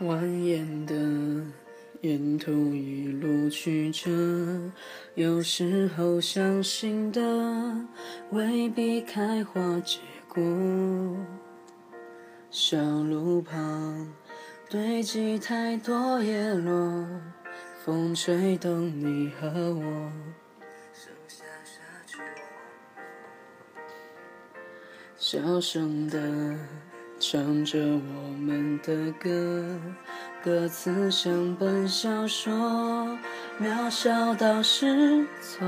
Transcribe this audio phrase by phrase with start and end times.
[0.00, 0.96] 蜿蜒的
[2.00, 4.10] 沿途一路曲折，
[5.14, 7.86] 有时候相信的
[8.30, 10.42] 未必开花结果。
[12.50, 14.12] 小路旁
[14.68, 17.06] 堆积太多叶落，
[17.84, 20.12] 风吹动你和我。
[25.16, 26.58] 小声的。
[27.26, 29.64] 唱着我们的歌，
[30.44, 32.52] 歌词像本小说，
[33.58, 35.66] 渺小到失措。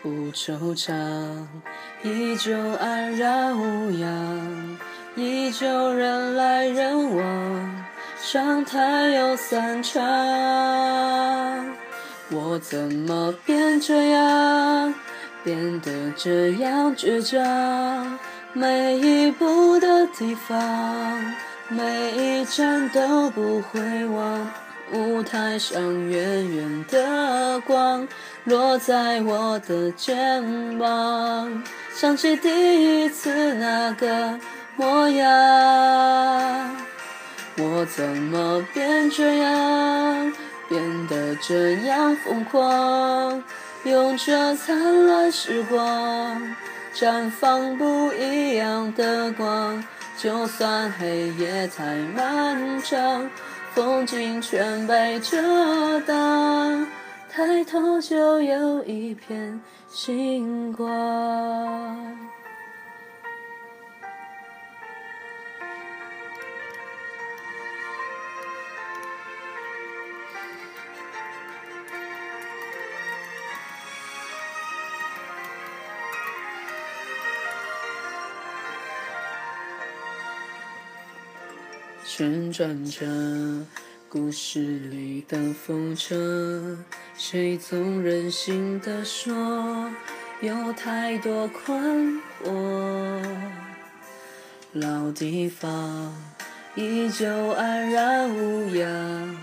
[0.00, 0.94] 不惆怅，
[2.04, 4.78] 依旧安然无恙，
[5.16, 7.84] 依旧人来人往，
[8.20, 10.00] 上台又散场。
[12.30, 14.94] 我怎么变这样，
[15.42, 18.16] 变得这样倔强？
[18.56, 21.34] 每一步的地方，
[21.68, 24.48] 每一站都不会忘。
[24.92, 28.06] 舞台上远远的光，
[28.44, 31.64] 落在我的肩膀，
[31.96, 34.38] 想起第一次那个
[34.76, 36.76] 模样。
[37.58, 40.32] 我怎么变这样，
[40.68, 43.42] 变得这样疯狂，
[43.82, 46.40] 用这灿烂时光。
[46.94, 49.82] 绽放不一样的光，
[50.16, 53.28] 就算黑夜太漫长，
[53.72, 56.86] 风景全被遮挡，
[57.28, 62.33] 抬头就有一片星光。
[82.16, 83.04] 旋转着
[84.08, 86.78] 故事里的风车，
[87.18, 89.90] 谁总任性的说
[90.40, 93.20] 有太多困惑。
[94.74, 96.14] 老地方
[96.76, 99.36] 依旧安然无恙，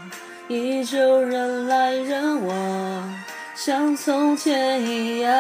[0.48, 3.20] 依旧人来人往，
[3.54, 5.34] 像从前一样。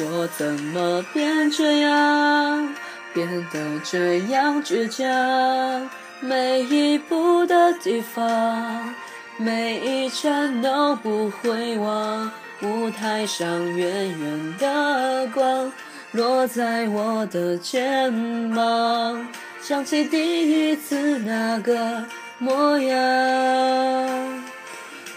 [0.00, 2.74] 我怎么变这样？
[3.18, 5.90] 变得这样倔强，
[6.20, 8.94] 每一步的地方，
[9.36, 12.30] 每一站都不会忘。
[12.62, 15.72] 舞台上远远的光，
[16.12, 19.26] 落在我的肩膀，
[19.60, 22.04] 想起第一次那个
[22.38, 22.96] 模样。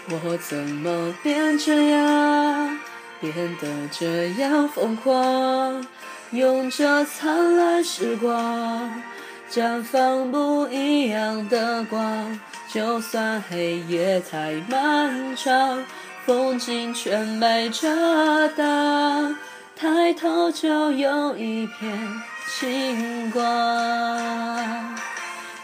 [0.08, 2.80] 我怎么变这样，
[3.20, 5.86] 变得这样疯狂？
[6.32, 9.02] 用这灿烂时光，
[9.50, 12.40] 绽放不一样的光。
[12.72, 15.84] 就算黑夜太漫长，
[16.24, 19.36] 风景全被遮挡，
[19.76, 24.96] 抬头就有一片星光。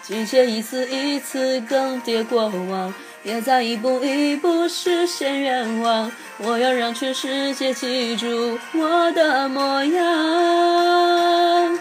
[0.03, 2.93] 季节一次一次更迭过往。
[3.23, 6.11] 也在一步一步实现愿望。
[6.39, 11.79] 我要让全世界记住我的模样。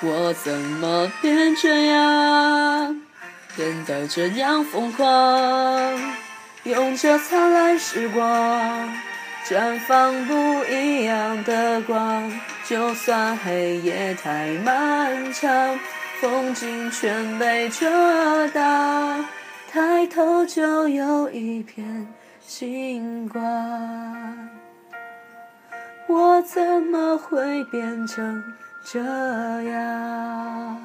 [0.00, 3.00] 我怎么变这样，
[3.56, 5.06] 变得这样疯狂？
[6.64, 8.92] 用这灿烂时光，
[9.46, 12.30] 绽放不一样的光。
[12.66, 15.78] 就算黑夜太漫长，
[16.20, 19.24] 风景全被遮挡。
[19.70, 22.08] 抬头就有一片
[22.40, 23.42] 星光，
[26.08, 28.42] 我怎么会变成
[28.82, 28.98] 这
[29.70, 30.80] 样？